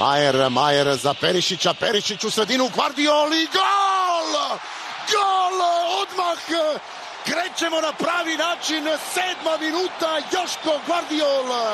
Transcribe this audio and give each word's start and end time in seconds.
Maier, 0.00 0.50
Maier 0.50 0.96
za 0.96 1.14
Perišića, 1.20 1.74
Perišić 1.80 2.24
u 2.24 2.30
sredinu, 2.30 2.68
Guardioli, 2.74 3.46
gol! 3.56 4.32
Gol! 5.12 5.58
Odmah 6.02 6.38
krećemo 7.24 7.80
na 7.80 7.92
pravi 7.92 8.36
način, 8.36 8.84
sedma 9.14 9.54
minuta, 9.60 10.10
Josko 10.32 10.70
Guardiola! 10.86 11.64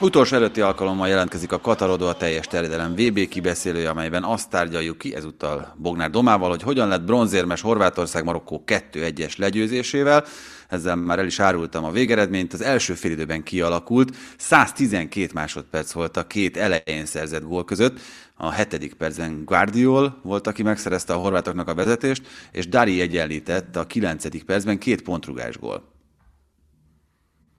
Utolsó 0.00 0.36
előtti 0.36 0.62
alkalommal 0.62 1.08
jelentkezik 1.08 1.52
a 1.52 1.58
Katarodó 1.58 2.06
a 2.06 2.12
teljes 2.12 2.46
terjedelem 2.46 2.94
VB 2.94 3.28
kibeszélője, 3.28 3.90
amelyben 3.90 4.24
azt 4.24 4.50
tárgyaljuk 4.50 4.98
ki 4.98 5.14
ezúttal 5.14 5.74
Bognár 5.76 6.10
Domával, 6.10 6.48
hogy 6.48 6.62
hogyan 6.62 6.88
lett 6.88 7.02
bronzérmes 7.02 7.60
Horvátország 7.60 8.24
Marokkó 8.24 8.62
2-1-es 8.66 9.36
legyőzésével, 9.36 10.24
ezzel 10.68 10.96
már 10.96 11.18
el 11.18 11.26
is 11.26 11.40
árultam 11.40 11.84
a 11.84 11.90
végeredményt, 11.90 12.52
az 12.52 12.60
első 12.60 12.94
félidőben 12.94 13.42
kialakult, 13.42 14.16
112 14.36 15.30
másodperc 15.34 15.92
volt 15.92 16.16
a 16.16 16.26
két 16.26 16.56
elején 16.56 17.04
szerzett 17.04 17.42
gól 17.42 17.64
között, 17.64 18.00
a 18.34 18.50
hetedik 18.50 18.94
percben 18.94 19.44
Guardiol 19.44 20.20
volt, 20.22 20.46
aki 20.46 20.62
megszerezte 20.62 21.12
a 21.12 21.18
horvátoknak 21.18 21.68
a 21.68 21.74
vezetést, 21.74 22.26
és 22.52 22.68
Dari 22.68 23.00
egyenlített 23.00 23.76
a 23.76 23.86
kilencedik 23.86 24.44
percben 24.44 24.78
két 24.78 25.02
pontrugás 25.02 25.58
gól. 25.58 25.82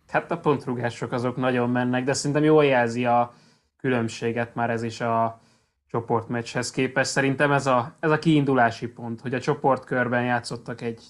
Hát 0.08 0.32
a 0.32 0.38
pontrugások 0.38 1.12
azok 1.12 1.36
nagyon 1.36 1.70
mennek, 1.70 2.04
de 2.04 2.14
szerintem 2.14 2.44
jól 2.44 2.66
jelzi 2.66 3.06
a 3.06 3.34
különbséget 3.78 4.56
már 4.56 4.70
ez 4.70 4.84
is 4.84 5.02
a 5.02 5.42
csoportmeccshez 5.88 6.72
képest. 6.72 7.10
Szerintem 7.12 7.52
ez 7.52 7.66
a, 7.66 7.96
ez 8.00 8.12
a 8.12 8.20
kiindulási 8.20 8.88
pont, 8.88 9.22
hogy 9.22 9.34
a 9.34 9.40
csoportkörben 9.40 10.24
játszottak 10.24 10.82
egy 10.82 11.04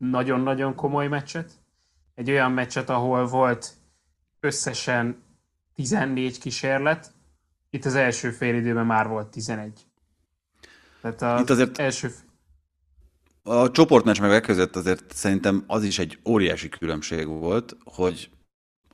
nagyon-nagyon 0.00 0.74
komoly 0.74 1.08
meccset. 1.08 1.50
Egy 2.14 2.30
olyan 2.30 2.52
meccset, 2.52 2.90
ahol 2.90 3.26
volt 3.26 3.72
összesen 4.40 5.22
14 5.74 6.38
kísérlet, 6.38 7.12
itt 7.70 7.84
az 7.84 7.94
első 7.94 8.30
fél 8.30 8.54
időben 8.54 8.86
már 8.86 9.08
volt 9.08 9.28
11. 9.28 9.86
Tehát 11.00 11.22
az 11.22 11.40
Itt 11.40 11.50
azért 11.50 11.78
első... 11.78 12.14
A 13.42 13.70
csoportmeccs 13.70 14.20
meg 14.20 14.42
között 14.42 14.76
azért 14.76 15.12
szerintem 15.14 15.64
az 15.66 15.84
is 15.84 15.98
egy 15.98 16.18
óriási 16.24 16.68
különbség 16.68 17.26
volt, 17.26 17.76
hogy 17.84 18.30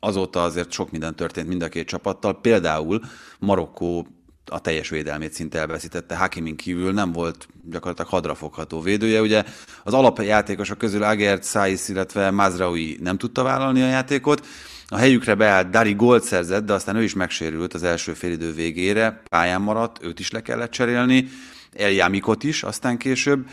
azóta 0.00 0.42
azért 0.42 0.70
sok 0.70 0.90
minden 0.90 1.16
történt 1.16 1.48
mind 1.48 1.62
a 1.62 1.68
két 1.68 1.86
csapattal. 1.86 2.40
Például 2.40 3.00
Marokkó 3.38 4.06
a 4.50 4.60
teljes 4.60 4.88
védelmét 4.88 5.32
szinte 5.32 5.58
elveszítette. 5.58 6.16
Hakimin 6.16 6.56
kívül 6.56 6.92
nem 6.92 7.12
volt 7.12 7.48
gyakorlatilag 7.70 8.10
hadrafogható 8.10 8.80
védője. 8.80 9.20
Ugye 9.20 9.44
az 9.84 9.94
alapjátékosok 9.94 10.78
közül 10.78 11.02
Agert, 11.02 11.44
Saiz, 11.44 11.88
illetve 11.88 12.30
Mazraoui 12.30 12.98
nem 13.00 13.18
tudta 13.18 13.42
vállalni 13.42 13.82
a 13.82 13.88
játékot. 13.88 14.46
A 14.88 14.96
helyükre 14.96 15.34
beállt 15.34 15.70
Dari 15.70 15.94
gólt 15.94 16.24
szerzett, 16.24 16.64
de 16.64 16.72
aztán 16.72 16.96
ő 16.96 17.02
is 17.02 17.14
megsérült 17.14 17.74
az 17.74 17.82
első 17.82 18.12
félidő 18.12 18.52
végére, 18.52 19.22
pályán 19.28 19.60
maradt, 19.60 20.02
őt 20.02 20.20
is 20.20 20.30
le 20.30 20.42
kellett 20.42 20.70
cserélni, 20.70 21.28
Eljámikot 21.72 22.44
is 22.44 22.62
aztán 22.62 22.98
később, 22.98 23.48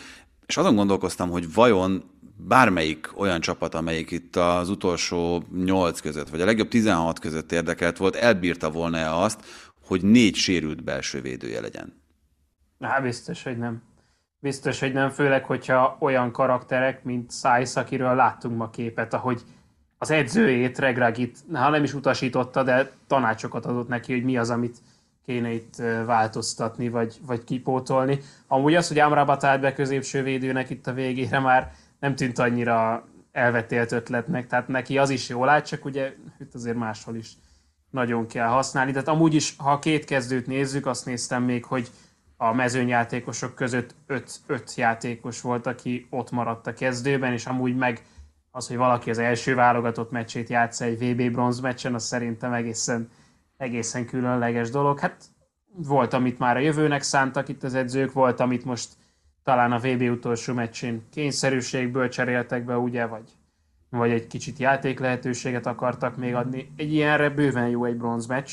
és 0.45 0.58
azon 0.58 0.75
gondolkoztam, 0.75 1.30
hogy 1.30 1.53
vajon 1.53 2.03
bármelyik 2.47 3.09
olyan 3.16 3.41
csapat, 3.41 3.75
amelyik 3.75 4.11
itt 4.11 4.36
az 4.36 4.69
utolsó 4.69 5.44
8 5.66 5.99
között, 5.99 6.30
vagy 6.30 6.41
a 6.41 6.45
legjobb 6.45 6.67
16 6.67 7.19
között 7.19 7.52
érdekelt 7.52 7.97
volt, 7.97 8.16
elbírta 8.16 8.71
volna 8.71 9.21
azt, 9.21 9.39
hogy 9.86 10.02
négy 10.02 10.36
sérült 10.36 10.84
belső 10.84 11.22
védője 11.22 11.62
legyen? 11.62 12.02
Hát 12.80 13.02
biztos, 13.02 13.44
hogy 13.44 13.58
nem. 13.58 13.81
Biztos, 14.39 14.80
hogy 14.80 14.94
nem, 14.94 15.09
főleg, 15.09 15.45
hogyha 15.45 15.98
olyan 16.00 16.31
karakterek, 16.31 17.03
mint 17.03 17.31
Szájsz, 17.31 17.76
akiről 17.76 18.16
láttunk 18.16 18.58
ma 18.58 18.70
képet, 18.70 19.14
ahogy 19.14 19.42
az 19.98 20.11
edzőjét, 20.11 20.80
Regragit, 20.80 21.38
ha 21.54 21.70
nem 21.70 21.84
is 21.84 21.94
utasította, 21.94 22.64
de 22.64 22.92
tanácsokat 23.08 23.66
adott 23.66 23.88
neki, 23.88 24.14
hogy 24.14 24.23
mi 24.23 24.38
az, 24.38 24.50
amit 24.50 24.78
kéne 25.26 25.52
itt 25.52 25.76
változtatni, 26.06 26.89
vagy, 26.89 27.20
vagy 27.26 27.44
kipótolni. 27.44 28.20
Amúgy 28.48 28.76
az, 28.76 28.88
hogy 28.88 29.00
Amrabat 29.00 29.44
állt 29.44 29.61
be 29.61 29.73
középső 29.73 30.23
védőnek 30.23 30.70
itt 30.70 30.88
a 30.88 30.94
végére 30.94 31.39
már 31.39 31.73
nem 32.00 32.16
tűnt 32.16 32.39
annyira 32.39 33.08
elvetélt 33.31 33.92
ötletnek, 33.92 34.48
tehát 34.48 34.67
neki 34.67 34.98
az 34.98 35.10
is 35.10 35.30
jól 35.30 35.49
állt, 35.49 35.66
csak 35.66 35.86
ugye 35.86 36.14
itt 36.39 36.54
azért 36.54 36.77
máshol 36.77 37.16
is 37.16 37.32
nagyon 37.93 38.27
kell 38.27 38.48
használni. 38.48 38.92
Tehát 38.92 39.08
amúgy 39.08 39.33
is, 39.33 39.55
ha 39.58 39.71
a 39.71 39.80
két 39.80 40.05
kezdőt 40.05 40.48
nézzük, 40.48 40.86
azt 40.86 41.05
néztem 41.05 41.43
még, 41.43 41.65
hogy 41.65 41.89
a 42.37 42.54
mezőnyjátékosok 42.54 43.55
között 43.55 43.95
öt, 44.08 44.39
öt 44.48 44.76
játékos 44.76 45.42
volt, 45.42 45.65
aki 45.67 46.08
ott 46.09 46.31
maradt 46.31 46.67
a 46.67 46.73
kezdőben, 46.73 47.33
és 47.33 47.45
amúgy 47.45 47.76
meg 47.76 48.02
az, 48.52 48.67
hogy 48.67 48.77
valaki 48.77 49.09
az 49.09 49.17
első 49.17 49.55
válogatott 49.55 50.11
meccsét 50.11 50.49
játsza 50.49 50.86
egy 50.86 50.98
VB 50.99 51.31
bronz 51.31 51.59
meccsen, 51.59 51.93
az 51.93 52.04
szerintem 52.04 52.54
egészen, 52.54 53.09
egészen 53.58 54.05
különleges 54.05 54.70
dolog. 54.70 54.99
Hát 54.99 55.25
volt, 55.75 56.14
amit 56.14 56.39
már 56.39 56.55
a 56.55 56.60
jövőnek 56.60 57.02
szántak 57.02 57.49
itt 57.49 57.64
az 57.64 57.73
edzők, 57.73 58.11
volt, 58.11 58.39
amit 58.39 58.65
most 58.65 58.89
talán 59.43 59.71
a 59.71 59.80
VB 59.80 60.02
utolsó 60.02 60.54
meccsén 60.54 61.08
kényszerűségből 61.11 62.10
cseréltek 62.10 62.65
be, 62.65 62.77
ugye, 62.77 63.05
vagy 63.05 63.31
vagy 63.98 64.11
egy 64.11 64.27
kicsit 64.27 64.58
játék 64.58 64.99
lehetőséget 64.99 65.65
akartak 65.65 66.17
még 66.17 66.36
adni. 66.36 66.71
Egy 66.76 66.93
ilyenre 66.93 67.30
bőven 67.30 67.67
jó 67.67 67.86
egy 67.86 67.98
bronz 67.98 68.26
meccs. 68.26 68.52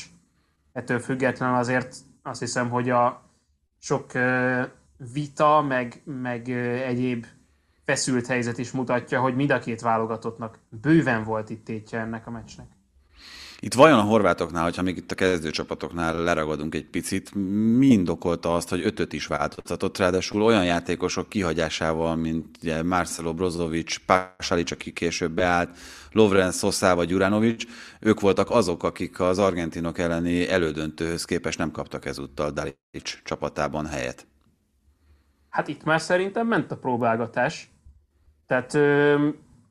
Ettől 0.73 0.99
függetlenül 0.99 1.55
azért 1.55 1.95
azt 2.23 2.39
hiszem, 2.39 2.69
hogy 2.69 2.89
a 2.89 3.21
sok 3.79 4.11
vita, 5.13 5.61
meg, 5.61 6.01
meg 6.03 6.49
egyéb 6.85 7.25
feszült 7.85 8.27
helyzet 8.27 8.57
is 8.57 8.71
mutatja, 8.71 9.21
hogy 9.21 9.35
mind 9.35 9.49
a 9.49 9.59
két 9.59 9.81
válogatottnak 9.81 10.57
bőven 10.81 11.23
volt 11.23 11.49
itt 11.49 11.65
tétje 11.65 11.99
ennek 11.99 12.27
a 12.27 12.31
meccsnek. 12.31 12.67
Itt 13.63 13.73
vajon 13.73 13.99
a 13.99 14.01
horvátoknál, 14.01 14.63
hogyha 14.63 14.81
még 14.81 14.97
itt 14.97 15.11
a 15.11 15.15
kezdőcsapatoknál 15.15 16.23
leragadunk 16.23 16.75
egy 16.75 16.85
picit, 16.85 17.35
mi 17.77 17.85
indokolta 17.85 18.53
azt, 18.53 18.69
hogy 18.69 18.85
ötöt 18.85 19.13
is 19.13 19.27
változtatott, 19.27 19.97
ráadásul 19.97 20.41
olyan 20.41 20.65
játékosok 20.65 21.29
kihagyásával, 21.29 22.15
mint 22.15 22.57
ugye 22.61 22.83
Marcelo 22.83 23.33
Brozovic, 23.33 23.95
Pasalic, 24.05 24.71
aki 24.71 24.93
később 24.93 25.31
beállt, 25.31 25.77
Lovren 26.11 26.51
Sosa 26.51 26.95
vagy 26.95 27.09
Juranovic, 27.09 27.63
ők 27.99 28.19
voltak 28.19 28.49
azok, 28.49 28.83
akik 28.83 29.19
az 29.19 29.39
argentinok 29.39 29.97
elleni 29.97 30.49
elődöntőhöz 30.49 31.25
képest 31.25 31.57
nem 31.57 31.71
kaptak 31.71 32.05
ezúttal 32.05 32.51
Dalic 32.51 33.23
csapatában 33.23 33.85
helyet. 33.85 34.27
Hát 35.49 35.67
itt 35.67 35.83
már 35.83 36.01
szerintem 36.01 36.47
ment 36.47 36.71
a 36.71 36.77
próbálgatás. 36.77 37.71
Tehát 38.47 38.77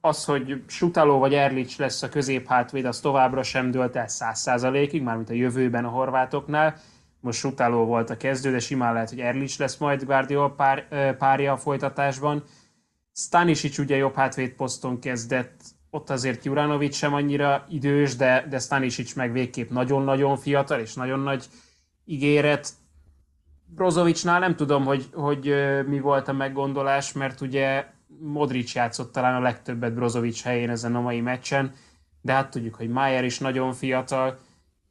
az, 0.01 0.25
hogy 0.25 0.63
Sutaló 0.67 1.19
vagy 1.19 1.35
Erlics 1.35 1.79
lesz 1.79 2.03
a 2.03 2.09
középhátvéd, 2.09 2.85
az 2.85 3.01
továbbra 3.01 3.43
sem 3.43 3.71
dőlt 3.71 3.97
el 3.97 4.09
száz 4.09 4.41
százalékig, 4.41 5.03
mármint 5.03 5.31
a 5.31 5.35
jövőben 5.35 5.85
a 5.85 5.89
horvátoknál. 5.89 6.77
Most 7.21 7.39
Sutaló 7.39 7.85
volt 7.85 8.11
a 8.11 8.17
kezdő, 8.17 8.51
de 8.51 8.59
simán 8.59 8.93
lehet, 8.93 9.09
hogy 9.09 9.21
Erlics 9.21 9.59
lesz 9.59 9.77
majd 9.77 10.05
Guardiol 10.05 10.55
pár, 10.55 11.17
párja 11.17 11.53
a 11.53 11.57
folytatásban. 11.57 12.45
Stanisic 13.13 13.79
ugye 13.79 13.97
jobb 13.97 14.15
hátvéd 14.15 14.51
poszton 14.51 14.99
kezdett, 14.99 15.61
ott 15.91 16.11
azért 16.11 16.45
Juranovic 16.45 16.97
sem 16.97 17.15
annyira 17.15 17.67
idős, 17.69 18.17
de, 18.17 18.47
de 18.49 18.59
Stanisic 18.59 19.15
meg 19.15 19.33
végképp 19.33 19.71
nagyon-nagyon 19.71 20.37
fiatal 20.37 20.81
és 20.81 20.95
nagyon 20.95 21.21
nagy 21.21 21.45
ígéret. 22.05 22.69
Brozovicsnál 23.67 24.41
nem 24.41 24.57
tudom, 24.57 24.85
hogy, 24.85 25.09
hogy 25.13 25.55
mi 25.87 26.01
volt 26.01 26.29
a 26.29 26.33
meggondolás, 26.33 27.13
mert 27.13 27.41
ugye 27.41 27.85
Modric 28.21 28.75
játszott 28.75 29.13
talán 29.13 29.35
a 29.35 29.41
legtöbbet 29.41 29.95
Brozovic 29.95 30.43
helyén 30.43 30.71
ezen 30.71 30.95
a 30.95 31.01
mai 31.01 31.21
meccsen, 31.21 31.75
de 32.21 32.33
hát 32.33 32.51
tudjuk, 32.51 32.75
hogy 32.75 32.89
Mayer 32.89 33.25
is 33.25 33.39
nagyon 33.39 33.73
fiatal, 33.73 34.39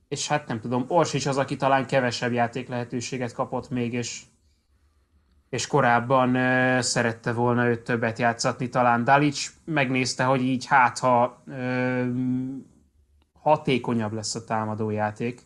és 0.07 0.27
hát 0.27 0.47
nem 0.47 0.59
tudom, 0.59 0.85
Orsic 0.87 1.25
az, 1.25 1.37
aki 1.37 1.55
talán 1.55 1.85
kevesebb 1.85 2.31
játék 2.31 2.67
lehetőséget 2.67 3.33
kapott 3.33 3.69
még, 3.69 3.93
és, 3.93 4.21
és 5.49 5.67
korábban 5.67 6.35
uh, 6.35 6.79
szerette 6.79 7.33
volna 7.33 7.67
őt 7.67 7.83
többet 7.83 8.19
játszatni, 8.19 8.69
talán. 8.69 9.03
Dalic 9.03 9.53
megnézte, 9.65 10.23
hogy 10.23 10.41
így 10.41 10.65
hát, 10.65 10.99
ha 10.99 11.43
uh, 11.47 12.07
hatékonyabb 13.33 14.13
lesz 14.13 14.35
a 14.35 14.43
támadójáték, 14.43 15.41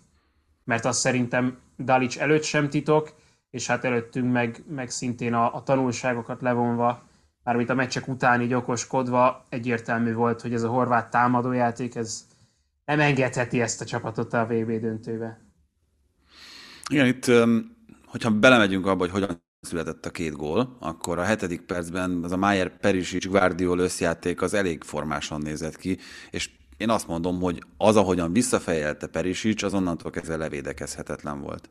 mert 0.63 0.85
azt 0.85 0.99
szerintem 0.99 1.57
Dalic 1.79 2.17
előtt 2.17 2.43
sem 2.43 2.69
titok, 2.69 3.13
és 3.49 3.67
hát 3.67 3.83
előttünk 3.83 4.31
meg, 4.31 4.63
meg 4.67 4.89
szintén 4.89 5.33
a, 5.33 5.55
a 5.55 5.63
tanulságokat 5.63 6.41
levonva 6.41 7.03
mármint 7.43 7.69
a 7.69 7.73
meccsek 7.73 8.07
után 8.07 8.41
így 8.41 8.53
okoskodva 8.53 9.45
egyértelmű 9.49 10.13
volt, 10.13 10.41
hogy 10.41 10.53
ez 10.53 10.63
a 10.63 10.69
horvát 10.69 11.09
támadójáték, 11.09 11.95
ez 11.95 12.25
nem 12.85 12.99
engedheti 12.99 13.61
ezt 13.61 13.81
a 13.81 13.85
csapatot 13.85 14.33
a 14.33 14.45
VB 14.45 14.71
döntőbe. 14.79 15.39
Igen, 16.89 17.05
itt, 17.05 17.31
hogyha 18.05 18.31
belemegyünk 18.31 18.85
abba, 18.85 18.99
hogy 18.99 19.11
hogyan 19.11 19.41
született 19.61 20.05
a 20.05 20.09
két 20.09 20.35
gól, 20.35 20.77
akkor 20.79 21.19
a 21.19 21.23
hetedik 21.23 21.61
percben 21.61 22.23
az 22.23 22.31
a 22.31 22.37
Mayer 22.37 22.77
Perisic 22.77 23.25
Guardiol 23.25 23.79
összjáték 23.79 24.41
az 24.41 24.53
elég 24.53 24.83
formásan 24.83 25.41
nézett 25.41 25.77
ki, 25.77 25.97
és 26.31 26.49
én 26.77 26.89
azt 26.89 27.07
mondom, 27.07 27.41
hogy 27.41 27.63
az, 27.77 27.95
ahogyan 27.95 28.33
visszafejelte 28.33 29.07
Perisic, 29.07 29.63
az 29.63 29.73
onnantól 29.73 30.11
kezdve 30.11 30.37
levédekezhetetlen 30.37 31.41
volt. 31.41 31.69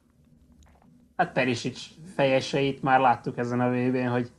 Hát 1.16 1.32
Perisic 1.32 1.78
fejeseit 2.14 2.82
már 2.82 3.00
láttuk 3.00 3.38
ezen 3.38 3.60
a 3.60 3.70
vb 3.70 4.08
hogy 4.08 4.30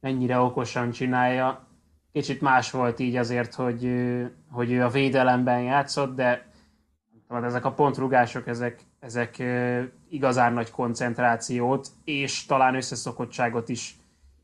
mennyire 0.00 0.38
okosan 0.38 0.90
csinálja. 0.90 1.66
Kicsit 2.12 2.40
más 2.40 2.70
volt 2.70 2.98
így 2.98 3.16
azért, 3.16 3.54
hogy, 3.54 3.92
hogy 4.50 4.72
ő 4.72 4.84
a 4.84 4.88
védelemben 4.88 5.62
játszott, 5.62 6.14
de 6.14 6.50
ezek 7.28 7.64
a 7.64 7.72
pontrugások, 7.72 8.46
ezek, 8.46 8.80
ezek 9.00 9.42
igazán 10.08 10.52
nagy 10.52 10.70
koncentrációt, 10.70 11.88
és 12.04 12.46
talán 12.46 12.74
összeszokottságot 12.74 13.68
is 13.68 13.96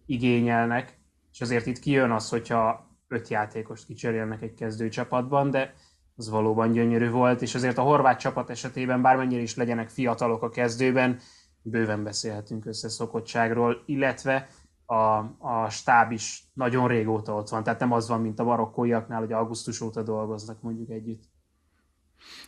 igényelnek, 0.06 0.98
és 1.32 1.40
azért 1.40 1.66
itt 1.66 1.78
kijön 1.78 2.10
az, 2.10 2.28
hogyha 2.28 2.86
öt 3.08 3.28
játékost 3.28 3.86
kicserélnek 3.86 4.42
egy 4.42 4.54
kezdőcsapatban, 4.54 5.50
de 5.50 5.74
az 6.16 6.30
valóban 6.30 6.72
gyönyörű 6.72 7.10
volt, 7.10 7.42
és 7.42 7.54
azért 7.54 7.78
a 7.78 7.82
horvát 7.82 8.18
csapat 8.18 8.50
esetében 8.50 9.02
bármennyire 9.02 9.42
is 9.42 9.56
legyenek 9.56 9.88
fiatalok 9.88 10.42
a 10.42 10.48
kezdőben, 10.48 11.18
bőven 11.62 12.02
beszélhetünk 12.02 12.66
összeszokottságról, 12.66 13.82
illetve 13.86 14.48
a, 14.86 15.18
a 15.38 15.70
stáb 15.70 16.12
is 16.12 16.44
nagyon 16.52 16.88
régóta 16.88 17.34
ott 17.34 17.48
van, 17.48 17.62
tehát 17.62 17.80
nem 17.80 17.92
az 17.92 18.08
van, 18.08 18.20
mint 18.20 18.38
a 18.38 18.44
marokkóiaknál, 18.44 19.20
hogy 19.20 19.32
augusztus 19.32 19.80
óta 19.80 20.02
dolgoznak 20.02 20.62
mondjuk 20.62 20.90
együtt. 20.90 21.22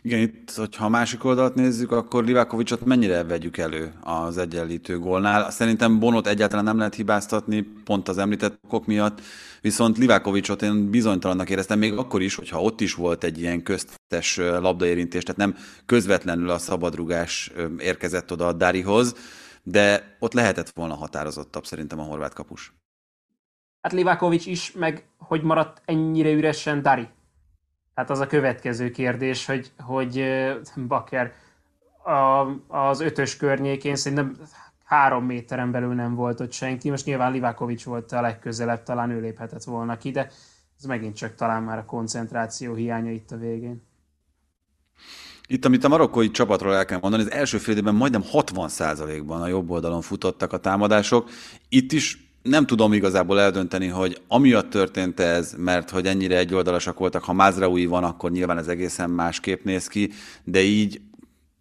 Igen, 0.01 0.19
itt, 0.19 0.51
hogyha 0.51 0.85
a 0.85 0.89
másik 0.89 1.23
oldalt 1.23 1.55
nézzük, 1.55 1.91
akkor 1.91 2.23
Livákovicsot 2.23 2.85
mennyire 2.85 3.23
vegyük 3.23 3.57
elő 3.57 3.93
az 4.01 4.37
egyenlítő 4.37 4.99
gólnál. 4.99 5.51
Szerintem 5.51 5.99
Bonot 5.99 6.27
egyáltalán 6.27 6.63
nem 6.63 6.77
lehet 6.77 6.95
hibáztatni, 6.95 7.61
pont 7.61 8.07
az 8.07 8.17
említett 8.17 8.59
okok 8.63 8.85
miatt, 8.85 9.21
viszont 9.61 9.97
Livákovicsot 9.97 10.61
én 10.61 10.89
bizonytalannak 10.89 11.49
éreztem, 11.49 11.79
még 11.79 11.97
akkor 11.97 12.21
is, 12.21 12.35
hogyha 12.35 12.61
ott 12.61 12.81
is 12.81 12.93
volt 12.93 13.23
egy 13.23 13.39
ilyen 13.39 13.63
köztes 13.63 14.37
labdaérintés, 14.37 15.23
tehát 15.23 15.39
nem 15.39 15.55
közvetlenül 15.85 16.49
a 16.49 16.57
szabadrugás 16.57 17.51
érkezett 17.77 18.31
oda 18.31 18.47
a 18.47 18.53
Darihoz, 18.53 19.15
de 19.69 20.15
ott 20.19 20.33
lehetett 20.33 20.69
volna 20.69 20.95
határozottabb 20.95 21.65
szerintem 21.65 21.99
a 21.99 22.03
horvát 22.03 22.33
kapus. 22.33 22.73
Hát 23.81 23.91
Livákovics 23.91 24.45
is, 24.45 24.71
meg 24.71 25.07
hogy 25.17 25.41
maradt 25.41 25.81
ennyire 25.85 26.31
üresen 26.31 26.81
Dari? 26.81 27.07
Hát 27.95 28.09
az 28.09 28.19
a 28.19 28.27
következő 28.27 28.89
kérdés, 28.89 29.45
hogy, 29.45 29.71
hogy 29.77 30.25
Bakker 30.87 31.33
a, 32.03 32.47
az 32.67 32.99
ötös 32.99 33.37
környékén 33.37 33.95
szerintem 33.95 34.37
három 34.83 35.25
méteren 35.25 35.71
belül 35.71 35.93
nem 35.93 36.15
volt 36.15 36.39
ott 36.39 36.51
senki. 36.51 36.89
Most 36.89 37.05
nyilván 37.05 37.31
Livákovics 37.31 37.85
volt 37.85 38.11
a 38.11 38.21
legközelebb, 38.21 38.83
talán 38.83 39.09
ő 39.09 39.19
léphetett 39.19 39.63
volna 39.63 39.97
ki, 39.97 40.11
de 40.11 40.31
ez 40.77 40.83
megint 40.85 41.15
csak 41.15 41.35
talán 41.35 41.63
már 41.63 41.77
a 41.77 41.85
koncentráció 41.85 42.73
hiánya 42.73 43.11
itt 43.11 43.31
a 43.31 43.37
végén. 43.37 43.83
Itt, 45.49 45.65
amit 45.65 45.83
a 45.83 45.87
marokkói 45.87 46.31
csapatról 46.31 46.75
el 46.75 46.85
kell 46.85 46.99
mondani, 47.01 47.23
az 47.23 47.31
első 47.31 47.57
fél 47.57 47.77
évben 47.77 47.95
majdnem 47.95 48.23
60%-ban 48.31 49.41
a 49.41 49.47
jobb 49.47 49.69
oldalon 49.69 50.01
futottak 50.01 50.53
a 50.53 50.57
támadások. 50.57 51.29
Itt 51.69 51.91
is 51.91 52.27
nem 52.41 52.65
tudom 52.65 52.93
igazából 52.93 53.39
eldönteni, 53.39 53.87
hogy 53.87 54.21
amiatt 54.27 54.69
történt 54.69 55.19
ez, 55.19 55.53
mert 55.57 55.89
hogy 55.89 56.05
ennyire 56.05 56.37
egyoldalasak 56.37 56.99
voltak, 56.99 57.23
ha 57.23 57.33
Mázraui 57.33 57.85
van, 57.85 58.03
akkor 58.03 58.31
nyilván 58.31 58.57
ez 58.57 58.67
egészen 58.67 59.09
másképp 59.09 59.63
néz 59.63 59.87
ki, 59.87 60.11
de 60.43 60.61
így 60.61 61.01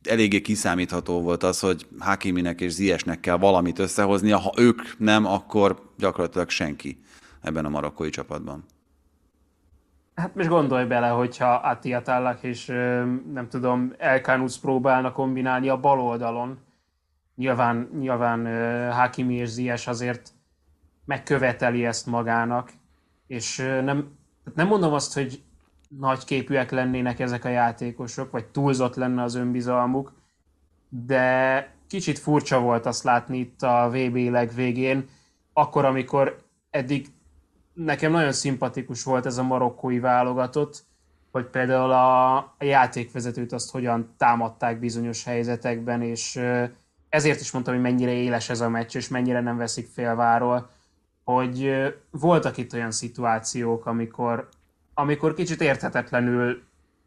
eléggé 0.02 0.40
kiszámítható 0.40 1.20
volt 1.20 1.42
az, 1.42 1.60
hogy 1.60 1.86
Hakiminek 1.98 2.60
és 2.60 2.72
Ziesnek 2.72 3.20
kell 3.20 3.36
valamit 3.36 3.78
összehoznia, 3.78 4.38
ha 4.38 4.52
ők 4.56 4.98
nem, 4.98 5.26
akkor 5.26 5.92
gyakorlatilag 5.98 6.50
senki 6.50 7.00
ebben 7.42 7.64
a 7.64 7.68
marokkói 7.68 8.10
csapatban. 8.10 8.64
Hát 10.16 10.34
most 10.34 10.48
gondolj 10.48 10.84
bele, 10.84 11.08
hogyha 11.08 11.54
Attila 11.54 12.02
Tallak 12.02 12.42
és 12.42 12.66
nem 13.32 13.46
tudom, 13.48 13.92
Elkanus 13.98 14.58
próbálna 14.58 15.12
kombinálni 15.12 15.68
a 15.68 15.80
bal 15.80 16.00
oldalon. 16.00 16.58
Nyilván, 17.34 17.88
nyilván 17.98 18.46
Hakimi 18.92 19.34
és 19.34 19.48
Zies 19.48 19.86
azért 19.86 20.30
megköveteli 21.04 21.86
ezt 21.86 22.06
magának, 22.06 22.72
és 23.26 23.56
nem, 23.84 24.16
nem 24.54 24.66
mondom 24.66 24.92
azt, 24.92 25.14
hogy 25.14 25.42
nagy 25.88 26.24
képűek 26.24 26.70
lennének 26.70 27.20
ezek 27.20 27.44
a 27.44 27.48
játékosok, 27.48 28.30
vagy 28.30 28.46
túlzott 28.46 28.94
lenne 28.94 29.22
az 29.22 29.34
önbizalmuk, 29.34 30.12
de 30.88 31.70
kicsit 31.86 32.18
furcsa 32.18 32.60
volt 32.60 32.86
azt 32.86 33.02
látni 33.02 33.38
itt 33.38 33.62
a 33.62 33.90
VB 33.92 34.16
legvégén, 34.16 35.08
akkor, 35.52 35.84
amikor 35.84 36.36
eddig 36.70 37.06
nekem 37.76 38.12
nagyon 38.12 38.32
szimpatikus 38.32 39.02
volt 39.02 39.26
ez 39.26 39.38
a 39.38 39.42
marokkói 39.42 39.98
válogatott, 39.98 40.84
hogy 41.30 41.44
például 41.44 41.92
a, 41.92 42.54
játékvezetőt 42.58 43.52
azt 43.52 43.70
hogyan 43.70 44.14
támadták 44.16 44.78
bizonyos 44.78 45.24
helyzetekben, 45.24 46.02
és 46.02 46.40
ezért 47.08 47.40
is 47.40 47.50
mondtam, 47.50 47.74
hogy 47.74 47.82
mennyire 47.82 48.10
éles 48.10 48.48
ez 48.48 48.60
a 48.60 48.68
meccs, 48.68 48.96
és 48.96 49.08
mennyire 49.08 49.40
nem 49.40 49.56
veszik 49.56 49.88
félváról, 49.88 50.70
hogy 51.24 51.74
voltak 52.10 52.56
itt 52.56 52.72
olyan 52.72 52.90
szituációk, 52.90 53.86
amikor, 53.86 54.48
amikor 54.94 55.34
kicsit 55.34 55.60
érthetetlenül 55.60 56.62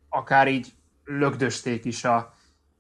akár 0.10 0.48
így 0.48 0.74
lögdösték 1.04 1.86
is 1.86 2.04
a, 2.04 2.34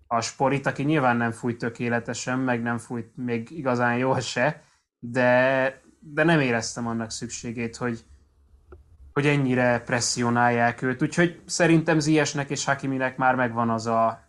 a 0.07 0.21
sporit, 0.21 0.65
aki 0.65 0.83
nyilván 0.83 1.17
nem 1.17 1.31
fújt 1.31 1.57
tökéletesen, 1.57 2.39
meg 2.39 2.61
nem 2.61 2.77
fújt 2.77 3.11
még 3.15 3.51
igazán 3.51 3.97
jól 3.97 4.19
se, 4.19 4.63
de, 4.99 5.81
de 5.99 6.23
nem 6.23 6.39
éreztem 6.39 6.87
annak 6.87 7.11
szükségét, 7.11 7.75
hogy, 7.75 8.03
hogy 9.13 9.25
ennyire 9.25 9.81
presszionálják 9.81 10.81
őt. 10.81 11.01
Úgyhogy 11.01 11.41
szerintem 11.45 11.99
Ziesnek 11.99 12.49
és 12.49 12.65
Hakiminek 12.65 13.17
már 13.17 13.35
megvan 13.35 13.69
az 13.69 13.87
a 13.87 14.27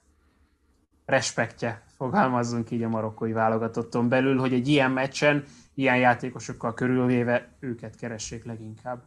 respektje, 1.06 1.82
fogalmazzunk 1.96 2.70
így 2.70 2.82
a 2.82 2.88
marokkói 2.88 3.32
válogatotton 3.32 4.08
belül, 4.08 4.38
hogy 4.38 4.52
egy 4.52 4.69
ilyen 4.69 4.90
meccsen 4.90 5.44
ilyen 5.75 5.96
játékosokkal 5.96 6.75
körülvéve 6.75 7.49
őket 7.61 7.96
keressék 7.96 8.44
leginkább. 8.44 9.02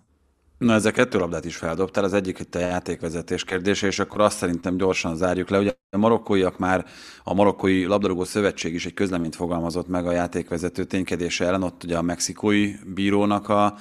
Na, 0.58 0.74
ezek 0.74 0.94
kettő 0.94 1.18
labdát 1.18 1.46
is 1.46 1.56
feldobtál, 1.56 2.04
az 2.04 2.14
egyik 2.14 2.40
itt 2.40 2.56
a 2.56 2.60
játékvezetés 2.60 3.44
kérdése, 3.44 3.88
és 3.88 4.00
akkor 4.00 4.22
azt 4.22 4.38
szerintem 4.38 4.78
gyorsan 4.78 5.16
zárjuk 5.16 5.50
le. 5.50 5.60
Ugye 5.60 5.74
a 5.90 5.98
marokkóiak 5.98 6.58
már, 6.58 6.86
a 7.24 7.34
marokkói 7.34 7.86
labdarúgó 7.86 8.24
szövetség 8.24 8.74
is 8.74 8.86
egy 8.86 8.94
közleményt 8.94 9.36
fogalmazott 9.36 9.88
meg 9.88 10.08
a 10.08 10.12
játékvezető 10.12 10.84
ténykedése 10.84 11.46
ellen, 11.46 11.64
ott 11.64 11.84
ugye 11.84 11.98
a 11.98 12.02
mexikói 12.02 12.74
bírónak 12.94 13.50
a 13.50 13.78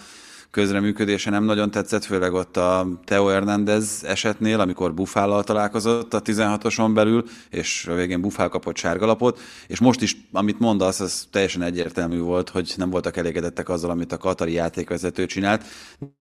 közreműködése 0.52 1.30
nem 1.30 1.44
nagyon 1.44 1.70
tetszett, 1.70 2.04
főleg 2.04 2.32
ott 2.32 2.56
a 2.56 2.86
Teo 3.04 3.26
Hernández 3.26 4.04
esetnél, 4.06 4.60
amikor 4.60 4.94
Buffállal 4.94 5.44
találkozott 5.44 6.14
a 6.14 6.22
16-oson 6.22 6.90
belül, 6.94 7.24
és 7.50 7.86
a 7.90 7.94
végén 7.94 8.20
Buffál 8.20 8.48
kapott 8.48 8.76
sárgalapot, 8.76 9.40
és 9.66 9.80
most 9.80 10.02
is, 10.02 10.16
amit 10.32 10.58
mondasz, 10.58 11.00
az 11.00 11.26
teljesen 11.30 11.62
egyértelmű 11.62 12.18
volt, 12.18 12.48
hogy 12.48 12.74
nem 12.76 12.90
voltak 12.90 13.16
elégedettek 13.16 13.68
azzal, 13.68 13.90
amit 13.90 14.12
a 14.12 14.16
katari 14.16 14.52
játékvezető 14.52 15.26
csinált, 15.26 15.64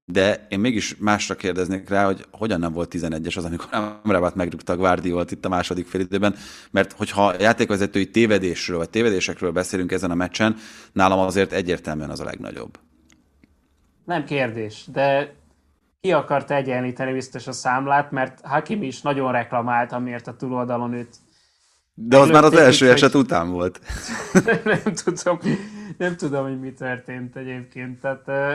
de 0.06 0.48
én 0.50 0.60
mégis 0.60 0.96
másra 1.00 1.36
kérdeznék 1.36 1.90
rá, 1.90 2.06
hogy 2.06 2.26
hogyan 2.32 2.60
nem 2.60 2.74
volt 2.74 2.94
11-es 2.98 3.38
az, 3.38 3.46
amikor 3.46 3.68
Amrabat 4.04 4.36
megrúgta 4.36 4.76
Guardiolt 4.76 5.32
itt 5.32 5.46
a 5.46 5.50
második 5.50 5.88
félidőben, 5.88 6.36
mert 6.72 6.92
hogyha 6.92 7.34
játékvezetői 7.40 8.10
tévedésről 8.10 8.78
vagy 8.78 8.90
tévedésekről 8.90 9.52
beszélünk 9.52 9.92
ezen 9.92 10.12
a 10.12 10.16
meccsen, 10.16 10.56
nálam 10.94 11.20
azért 11.20 11.52
egyértelműen 11.52 12.10
az 12.10 12.20
a 12.20 12.24
legnagyobb. 12.26 12.78
Nem 14.06 14.26
kérdés, 14.26 14.86
de 14.92 15.36
ki 16.02 16.12
akart 16.12 16.52
egyenlíteni 16.52 17.14
biztos 17.14 17.48
a 17.48 17.52
számlát, 17.52 18.12
mert 18.12 18.42
Hakim 18.42 18.84
is 18.84 19.02
nagyon 19.02 19.32
reklamált, 19.32 19.92
amiért 19.92 20.28
a 20.28 20.36
túloldalon 20.36 20.94
őt 20.94 21.16
de 21.94 22.18
az 22.18 22.30
már 22.30 22.44
az 22.44 22.54
első 22.54 22.86
így, 22.86 22.92
eset 22.92 23.12
hogy... 23.12 23.22
után 23.22 23.52
volt. 23.52 23.80
nem 24.64 24.94
tudom, 25.04 25.40
nem 25.98 26.18
tudom, 26.18 26.44
hogy 26.44 26.60
mi 26.60 26.74
történt 26.74 27.36
egyébként. 27.36 28.00
Tehát 28.00 28.28
uh, 28.28 28.54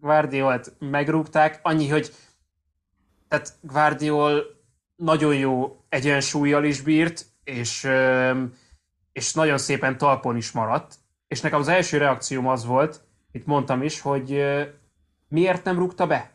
Guardiolt 0.00 0.72
megrúgták, 0.78 1.60
annyi, 1.62 1.88
hogy 1.88 2.12
tehát 3.28 3.52
Guardiol 3.60 4.42
nagyon 4.96 5.34
jó 5.34 5.84
egyensúlyjal 5.88 6.64
is 6.64 6.80
bírt, 6.80 7.26
és, 7.44 7.84
uh, 7.84 8.38
és 9.12 9.34
nagyon 9.34 9.58
szépen 9.58 9.98
talpon 9.98 10.36
is 10.36 10.52
maradt. 10.52 10.94
És 11.28 11.40
nekem 11.40 11.60
az 11.60 11.68
első 11.68 11.98
reakcióm 11.98 12.48
az 12.48 12.66
volt, 12.66 13.00
itt 13.34 13.46
mondtam 13.46 13.82
is, 13.82 14.00
hogy 14.00 14.44
miért 15.28 15.64
nem 15.64 15.78
rúgta 15.78 16.06
be? 16.06 16.30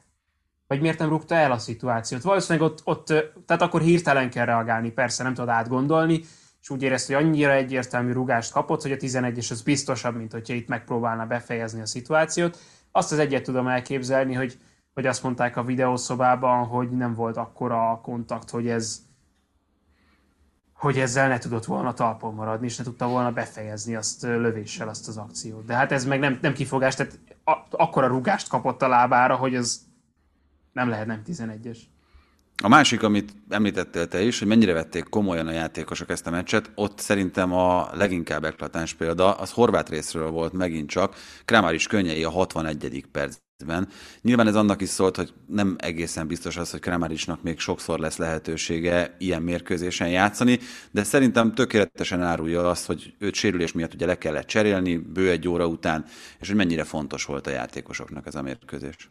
Vagy 0.67 0.81
miért 0.81 0.99
nem 0.99 1.09
rúgta 1.09 1.35
el 1.35 1.51
a 1.51 1.57
szituációt? 1.57 2.21
Valószínűleg 2.21 2.69
ott, 2.69 2.81
ott 2.83 3.05
tehát 3.45 3.61
akkor 3.61 3.81
hirtelen 3.81 4.29
kell 4.29 4.45
reagálni, 4.45 4.91
persze 4.91 5.23
nem 5.23 5.33
tudod 5.33 5.49
átgondolni, 5.49 6.21
és 6.61 6.69
úgy 6.69 6.83
érezte, 6.83 7.15
hogy 7.15 7.23
annyira 7.23 7.51
egyértelmű 7.51 8.11
rúgást 8.11 8.51
kapott, 8.51 8.81
hogy 8.81 8.91
a 8.91 8.95
11-es 8.95 9.51
az 9.51 9.61
biztosabb, 9.61 10.15
mint 10.15 10.31
hogyha 10.31 10.53
itt 10.53 10.67
megpróbálna 10.67 11.25
befejezni 11.25 11.81
a 11.81 11.85
szituációt. 11.85 12.57
Azt 12.91 13.11
az 13.11 13.19
egyet 13.19 13.43
tudom 13.43 13.67
elképzelni, 13.67 14.33
hogy, 14.33 14.57
hogy 14.93 15.05
azt 15.05 15.23
mondták 15.23 15.57
a 15.57 15.63
videószobában, 15.63 16.65
hogy 16.65 16.89
nem 16.89 17.13
volt 17.13 17.37
akkora 17.37 17.99
kontakt, 18.03 18.49
hogy 18.49 18.67
ez, 18.67 18.99
hogy 20.79 20.99
ezzel 20.99 21.27
ne 21.27 21.37
tudott 21.37 21.65
volna 21.65 21.93
talpon 21.93 22.33
maradni, 22.33 22.65
és 22.65 22.77
ne 22.77 22.83
tudta 22.83 23.07
volna 23.07 23.31
befejezni 23.31 23.95
azt 23.95 24.21
lövéssel 24.21 24.87
azt 24.89 25.07
az 25.07 25.17
akciót. 25.17 25.65
De 25.65 25.73
hát 25.73 25.91
ez 25.91 26.05
meg 26.05 26.19
nem, 26.19 26.39
nem 26.41 26.53
kifogás, 26.53 26.95
tehát 26.95 27.19
a, 27.43 27.57
akkora 27.69 28.07
rugást 28.07 28.47
kapott 28.47 28.81
a 28.81 28.87
lábára, 28.87 29.35
hogy 29.35 29.55
ez 29.55 29.81
nem 30.73 30.89
lehet 30.89 31.05
nem 31.05 31.21
11-es. 31.27 31.77
A 32.63 32.67
másik, 32.67 33.03
amit 33.03 33.33
említettél 33.49 34.07
te 34.07 34.21
is, 34.21 34.39
hogy 34.39 34.47
mennyire 34.47 34.73
vették 34.73 35.09
komolyan 35.09 35.47
a 35.47 35.51
játékosok 35.51 36.09
ezt 36.09 36.27
a 36.27 36.29
meccset, 36.29 36.71
ott 36.75 36.99
szerintem 36.99 37.53
a 37.53 37.89
leginkább 37.93 38.43
eklatáns 38.43 38.93
példa, 38.93 39.33
az 39.33 39.51
horvát 39.51 39.89
részről 39.89 40.29
volt 40.29 40.53
megint 40.53 40.89
csak, 40.89 41.15
Kramár 41.45 41.73
is 41.73 41.87
könnyei 41.87 42.23
a 42.23 42.29
61. 42.29 43.05
percben. 43.11 43.87
Nyilván 44.21 44.47
ez 44.47 44.55
annak 44.55 44.81
is 44.81 44.89
szólt, 44.89 45.15
hogy 45.15 45.33
nem 45.47 45.75
egészen 45.77 46.27
biztos 46.27 46.57
az, 46.57 46.71
hogy 46.71 46.79
Kramárisnak 46.79 47.43
még 47.43 47.59
sokszor 47.59 47.99
lesz 47.99 48.17
lehetősége 48.17 49.15
ilyen 49.17 49.41
mérkőzésen 49.41 50.09
játszani, 50.09 50.59
de 50.91 51.03
szerintem 51.03 51.53
tökéletesen 51.53 52.21
árulja 52.21 52.69
azt, 52.69 52.85
hogy 52.85 53.13
őt 53.19 53.33
sérülés 53.33 53.71
miatt 53.71 53.93
ugye 53.93 54.05
le 54.05 54.17
kellett 54.17 54.47
cserélni 54.47 54.97
bő 54.97 55.29
egy 55.29 55.47
óra 55.47 55.67
után, 55.67 56.05
és 56.39 56.47
hogy 56.47 56.57
mennyire 56.57 56.83
fontos 56.83 57.25
volt 57.25 57.47
a 57.47 57.51
játékosoknak 57.51 58.27
ez 58.27 58.35
a 58.35 58.41
mérkőzés. 58.41 59.09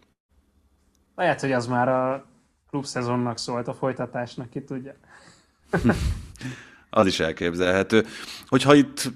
Lehet, 1.14 1.40
hogy 1.40 1.52
az 1.52 1.66
már 1.66 1.88
a 1.88 2.26
klubszezonnak 2.70 3.38
szólt 3.38 3.68
a 3.68 3.74
folytatásnak, 3.74 4.50
ki 4.50 4.62
tudja. 4.62 4.94
az 6.90 7.06
is 7.06 7.20
elképzelhető. 7.20 8.06
Hogyha 8.46 8.74
itt 8.74 9.10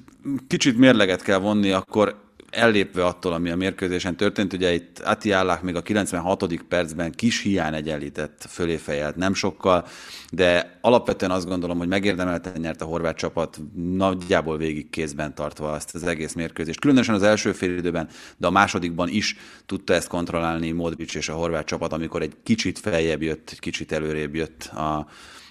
kicsit 0.47 0.79
mérleget 0.79 1.23
kell 1.23 1.39
vonni, 1.39 1.71
akkor 1.71 2.21
ellépve 2.53 3.05
attól, 3.05 3.33
ami 3.33 3.51
a 3.51 3.57
mérkőzésen 3.57 4.17
történt, 4.17 4.53
ugye 4.53 4.73
itt 4.73 4.99
Atiállák 4.99 5.63
még 5.63 5.77
a 5.77 5.83
96. 5.83 6.63
percben 6.69 7.13
kis 7.13 7.41
hiány 7.41 7.75
egyenlített 7.75 8.47
fölé 8.49 8.77
fejelt, 8.77 9.17
nem 9.17 9.35
sokkal, 9.35 9.87
de 10.31 10.79
alapvetően 10.81 11.31
azt 11.31 11.47
gondolom, 11.47 11.79
hogy 11.79 11.89
megérdemelten 11.89 12.53
nyert 12.61 12.83
a 12.83 12.85
horvát 12.85 13.17
csapat, 13.17 13.61
nagyjából 13.75 14.57
végig 14.57 14.91
kézben 14.91 15.35
tartva 15.35 15.73
azt 15.73 15.95
az 15.95 16.03
egész 16.03 16.33
mérkőzést. 16.33 16.81
Különösen 16.81 17.15
az 17.15 17.23
első 17.23 17.53
fél 17.53 17.77
időben, 17.77 18.09
de 18.37 18.47
a 18.47 18.51
másodikban 18.51 19.09
is 19.09 19.37
tudta 19.67 19.95
ezt 19.95 20.09
kontrollálni 20.09 20.71
Modric 20.71 21.15
és 21.15 21.29
a 21.29 21.35
horvát 21.35 21.67
csapat, 21.67 21.93
amikor 21.93 22.23
egy 22.23 22.37
kicsit 22.43 22.79
feljebb 22.79 23.23
jött, 23.23 23.49
egy 23.53 23.61
kicsit 23.61 23.93
előrébb 23.93 24.35
jött 24.35 24.65
a 24.65 25.07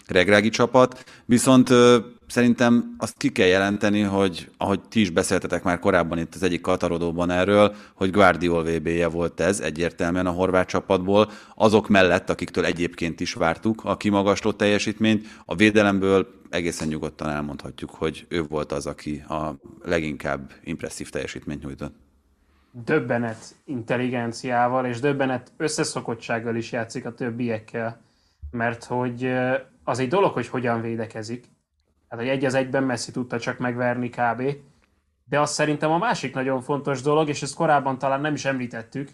regrági 0.08 0.50
csapat. 0.50 1.04
Viszont 1.26 1.70
szerintem 2.32 2.96
azt 2.98 3.18
ki 3.18 3.32
kell 3.32 3.48
jelenteni, 3.48 4.02
hogy 4.02 4.50
ahogy 4.58 4.82
ti 4.82 5.00
is 5.00 5.10
beszéltetek 5.10 5.64
már 5.64 5.80
korábban 5.80 6.18
itt 6.18 6.36
az 6.36 6.44
egyik 6.44 6.62
katarodóban 6.62 7.30
erről, 7.30 7.76
hogy 7.94 8.12
Guardiol 8.12 8.64
VB-je 8.64 9.08
volt 9.08 9.40
ez 9.40 9.60
egyértelműen 9.60 10.26
a 10.26 10.32
horvát 10.32 10.68
csapatból, 10.68 11.32
azok 11.56 11.90
mellett, 11.90 12.30
akiktől 12.30 12.66
egyébként 12.66 13.20
is 13.20 13.34
vártuk 13.34 13.82
a 13.84 13.98
kimagasló 13.98 14.52
teljesítményt, 14.52 15.28
a 15.46 15.56
védelemből 15.56 16.28
egészen 16.50 16.88
nyugodtan 16.88 17.30
elmondhatjuk, 17.30 17.90
hogy 17.90 18.26
ő 18.30 18.44
volt 18.44 18.72
az, 18.72 18.86
aki 18.86 19.24
a 19.28 19.56
leginkább 19.84 20.52
impresszív 20.64 21.10
teljesítményt 21.10 21.64
nyújtott. 21.64 21.96
Döbbenet 22.72 23.56
intelligenciával 23.66 24.86
és 24.86 25.00
döbbenet 25.00 25.52
összeszokottsággal 25.58 26.56
is 26.56 26.72
játszik 26.72 27.06
a 27.06 27.14
többiekkel, 27.14 28.02
mert 28.52 28.84
hogy 28.84 29.32
az 29.84 30.00
egy 30.00 30.08
dolog, 30.08 30.34
hogy 30.34 30.48
hogyan 30.48 30.82
védekezik, 30.82 31.46
Hát, 32.12 32.20
hogy 32.20 32.30
egy 32.30 32.46
az 32.46 32.54
egyben 32.54 32.84
Messi 32.84 33.12
tudta 33.12 33.40
csak 33.40 33.58
megverni 33.58 34.10
kb. 34.10 34.44
De 35.24 35.40
azt 35.40 35.54
szerintem 35.54 35.92
a 35.92 35.98
másik 35.98 36.34
nagyon 36.34 36.62
fontos 36.62 37.02
dolog, 37.02 37.30
és 37.30 37.42
ezt 37.42 37.56
korábban 37.56 37.98
talán 37.98 38.22
nem 38.22 38.34
is 38.34 38.46
említettük, 38.46 39.10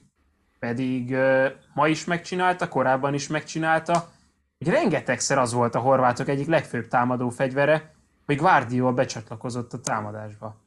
pedig 0.60 1.12
uh, 1.12 1.46
ma 1.74 1.88
is 1.88 2.06
megcsinálta, 2.06 2.68
korábban 2.68 3.14
is 3.14 3.28
megcsinálta, 3.28 4.10
hogy 4.58 4.68
rengetegszer 4.68 5.38
az 5.38 5.54
volt 5.54 5.76
a 5.76 5.80
horvátok 5.80 6.28
egyik 6.28 6.48
legfőbb 6.48 6.88
támadó 6.88 7.30
fegyvere, 7.30 7.94
hogy 8.26 8.38
Guardiol 8.38 8.94
becsatlakozott 8.94 9.74
a 9.74 9.80
támadásba. 9.80 10.58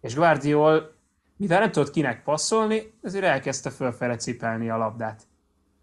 És 0.00 0.14
Guardiol, 0.14 0.94
mivel 1.36 1.60
nem 1.60 1.70
tudott 1.70 1.92
kinek 1.92 2.22
passzolni, 2.22 2.82
ezért 3.02 3.24
elkezdte 3.24 3.70
fölfele 3.70 4.16
cipelni 4.16 4.70
a 4.70 4.76
labdát. 4.76 5.22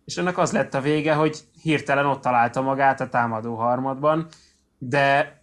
És 0.06 0.18
ennek 0.18 0.38
az 0.38 0.52
lett 0.52 0.74
a 0.74 0.82
vége, 0.82 1.14
hogy 1.14 1.40
hirtelen 1.62 2.06
ott 2.06 2.22
találta 2.22 2.62
magát 2.62 3.02
a 3.02 3.10
támadó 3.10 3.56
harmadban, 3.56 4.28
de 4.78 5.37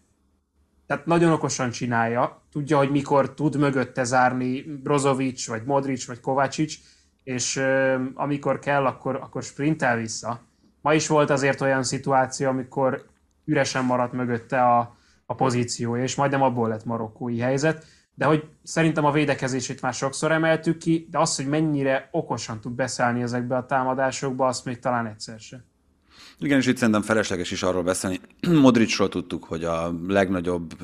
tehát 0.87 1.07
nagyon 1.07 1.33
okosan 1.33 1.71
csinálja, 1.71 2.43
tudja, 2.53 2.76
hogy 2.76 2.91
mikor 2.91 3.35
tud 3.35 3.57
mögötte 3.57 4.05
zárni 4.05 4.62
Brozovic, 4.62 5.49
vagy 5.49 5.64
Modric, 5.64 6.07
vagy 6.07 6.21
Kovácsics, 6.21 6.79
és 7.25 7.62
amikor 8.14 8.59
kell, 8.59 8.87
akkor, 8.87 9.17
akkor 9.17 9.43
sprintel 9.43 9.97
vissza. 9.97 10.41
Ma 10.81 10.95
is 10.95 11.07
volt 11.07 11.31
azért 11.31 11.61
olyan 11.61 11.83
szituáció, 11.83 12.49
amikor 12.49 13.07
üresen 13.45 13.85
maradt 13.85 14.12
mögötte 14.12 14.62
a, 14.62 14.97
a 15.26 15.35
pozíciója, 15.35 16.03
és 16.03 16.14
majdnem 16.14 16.43
abból 16.43 16.69
lett 16.69 16.85
marokkói 16.85 17.38
helyzet. 17.38 17.87
De 18.14 18.25
hogy 18.25 18.49
szerintem 18.62 19.05
a 19.05 19.12
védekezését 19.12 19.83
már 19.83 19.95
sokszor 19.95 20.33
emeltük 20.33 20.79
ki, 20.79 21.07
de 21.11 21.19
az, 21.19 21.37
hogy 21.37 21.47
mennyire 21.47 22.09
okosan 22.11 22.61
tud 22.61 22.73
beszállni 22.73 23.23
ezekbe 23.23 23.57
a 23.57 23.67
támadásokba, 23.67 24.47
azt 24.47 24.64
még 24.64 24.79
talán 24.79 25.07
egyszer 25.07 25.41
sem. 25.41 25.64
Igen, 26.38 26.59
és 26.59 26.67
itt 26.67 26.76
szerintem 26.76 27.03
felesleges 27.03 27.50
is 27.50 27.62
arról 27.62 27.83
beszélni. 27.83 28.21
Modricról 28.62 29.09
tudtuk, 29.09 29.45
hogy 29.45 29.64
a 29.64 29.95
legnagyobb 30.09 30.75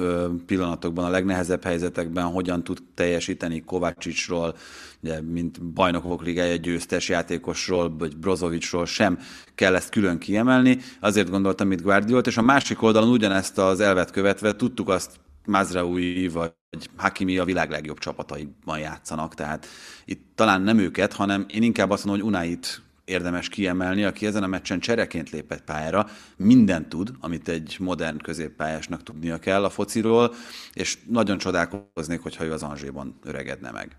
pillanatokban, 0.47 1.05
a 1.05 1.09
legnehezebb 1.09 1.65
helyzetekben 1.65 2.25
hogyan 2.25 2.65
tud 2.65 2.79
teljesíteni 2.95 3.61
Kovácsicsról, 3.61 4.57
ugye, 5.03 5.21
mint 5.23 5.63
bajnokok 5.63 6.23
ligája 6.23 6.57
győztes 6.57 7.09
játékosról, 7.09 7.97
vagy 7.99 8.17
Brozovicról 8.17 8.87
sem 8.87 9.19
kell 9.55 9.75
ezt 9.75 9.91
külön 9.91 10.19
kiemelni. 10.19 10.79
Azért 11.01 11.31
gondoltam 11.31 11.73
itt 11.73 11.83
Guardiolt, 11.83 12.27
és 12.27 12.37
a 12.37 12.43
másik 12.43 12.83
oldalon 12.83 13.11
ugyanezt 13.11 13.59
az 13.59 13.81
elvet 13.81 14.11
követve 14.11 14.57
tudtuk 14.57 14.89
azt 14.89 15.11
Mazraoui 15.47 16.29
vagy 16.29 16.53
Hakimi 16.97 17.39
a 17.39 17.45
világ 17.45 17.71
legjobb 17.71 17.99
csapataiban 17.99 18.79
játszanak, 18.79 19.35
tehát 19.35 19.67
itt 20.05 20.23
talán 20.35 20.63
nem 20.63 20.79
őket, 20.79 21.13
hanem 21.13 21.47
én 21.49 21.63
inkább 21.63 21.91
azt 21.91 22.05
mondom, 22.05 22.25
hogy 22.25 22.35
Unait 22.35 22.83
érdemes 23.11 23.49
kiemelni, 23.49 24.05
aki 24.05 24.27
ezen 24.27 24.43
a 24.43 24.47
meccsen 24.47 24.81
csereként 24.81 25.31
lépett 25.31 25.65
pályára, 25.65 26.07
mindent 26.37 26.89
tud, 26.89 27.11
amit 27.21 27.49
egy 27.49 27.77
modern 27.79 28.19
középpályásnak 28.19 29.03
tudnia 29.03 29.39
kell 29.39 29.65
a 29.65 29.71
fociról, 29.71 30.35
és 30.73 30.99
nagyon 31.07 31.39
csodálkoznék, 31.39 32.23
hogyha 32.23 32.45
ő 32.45 32.53
az 32.53 32.63
Anzséban 32.63 33.19
öregedne 33.23 33.71
meg. 33.71 33.97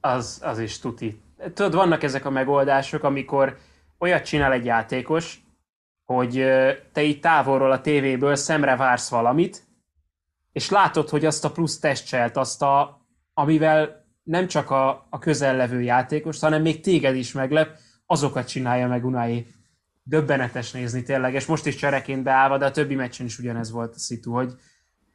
Az, 0.00 0.40
az 0.42 0.58
is 0.58 0.78
tuti. 0.78 1.20
Tudod, 1.54 1.74
vannak 1.74 2.02
ezek 2.02 2.24
a 2.24 2.30
megoldások, 2.30 3.02
amikor 3.02 3.58
olyat 3.98 4.24
csinál 4.24 4.52
egy 4.52 4.64
játékos, 4.64 5.40
hogy 6.04 6.44
te 6.92 7.02
így 7.02 7.20
távolról 7.20 7.72
a 7.72 7.80
tévéből 7.80 8.34
szemre 8.34 8.76
vársz 8.76 9.08
valamit, 9.08 9.62
és 10.52 10.70
látod, 10.70 11.08
hogy 11.08 11.24
azt 11.24 11.44
a 11.44 11.50
plusz 11.50 11.78
testcselt, 11.78 12.36
azt 12.36 12.62
a, 12.62 13.00
amivel 13.34 13.99
nem 14.30 14.46
csak 14.46 14.70
a, 14.70 15.06
a 15.10 15.18
közellevő 15.18 15.82
játékos, 15.82 16.40
hanem 16.40 16.62
még 16.62 16.80
téged 16.80 17.16
is 17.16 17.32
meglep, 17.32 17.78
azokat 18.06 18.48
csinálja 18.48 18.88
meg 18.88 19.04
Unai. 19.04 19.46
Döbbenetes 20.02 20.72
nézni 20.72 21.02
tényleg, 21.02 21.34
és 21.34 21.46
most 21.46 21.66
is 21.66 21.76
csereként 21.76 22.22
beállva, 22.22 22.58
de 22.58 22.64
a 22.64 22.70
többi 22.70 22.94
meccsen 22.94 23.26
is 23.26 23.38
ugyanez 23.38 23.70
volt 23.70 23.94
a 23.94 23.98
szitu, 23.98 24.32
hogy, 24.32 24.54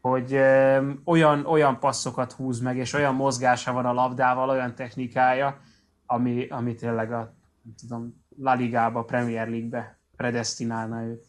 hogy 0.02 0.34
ö, 0.34 0.92
olyan, 1.06 1.46
olyan 1.46 1.80
passzokat 1.80 2.32
húz 2.32 2.60
meg, 2.60 2.78
és 2.78 2.94
olyan 2.94 3.16
mozgása 3.16 3.74
van 3.74 3.86
a 3.86 3.94
labdával, 3.94 4.50
olyan 4.50 4.76
technikája, 4.76 5.60
ami, 6.06 6.48
ami 6.48 6.74
tényleg 6.74 7.12
a 7.12 7.34
nem 7.64 7.74
tudom, 7.80 8.24
La 8.38 8.54
Ligába, 8.54 9.04
Premier 9.04 9.48
League-be 9.48 10.00
predestinálna 10.16 11.04
őt. 11.04 11.26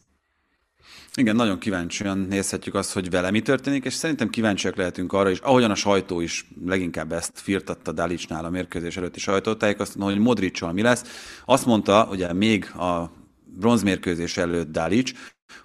Igen, 1.15 1.35
nagyon 1.35 1.59
kíváncsian 1.59 2.17
nézhetjük 2.17 2.75
azt, 2.75 2.93
hogy 2.93 3.09
vele 3.09 3.31
mi 3.31 3.41
történik, 3.41 3.85
és 3.85 3.93
szerintem 3.93 4.29
kíváncsiak 4.29 4.75
lehetünk 4.75 5.13
arra 5.13 5.29
is, 5.29 5.39
ahogyan 5.39 5.71
a 5.71 5.75
sajtó 5.75 6.19
is 6.19 6.47
leginkább 6.65 7.11
ezt 7.11 7.31
firtatta 7.39 7.91
Dalicsnál 7.91 8.45
a 8.45 8.49
mérkőzés 8.49 8.97
előtti 8.97 9.19
sajtótájékoztatón, 9.19 10.09
hogy 10.09 10.19
Modricsal 10.19 10.73
mi 10.73 10.81
lesz. 10.81 11.03
Azt 11.45 11.65
mondta, 11.65 12.07
ugye 12.11 12.33
még 12.33 12.65
a 12.65 13.11
bronzmérkőzés 13.45 14.37
előtt 14.37 14.71
Dalics, 14.71 15.13